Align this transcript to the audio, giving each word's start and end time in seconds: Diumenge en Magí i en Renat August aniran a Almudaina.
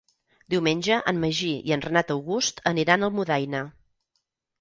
Diumenge 0.51 0.95
en 1.11 1.19
Magí 1.23 1.49
i 1.71 1.75
en 1.75 1.83
Renat 1.87 2.13
August 2.15 2.63
aniran 2.71 3.05
a 3.05 3.11
Almudaina. 3.11 3.61